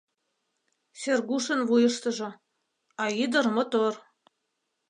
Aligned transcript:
Сергушын 0.99 1.61
вуйыштыжо: 1.69 2.29
«А 3.01 3.05
ӱдыр 3.23 3.45
мотор. 3.55 3.93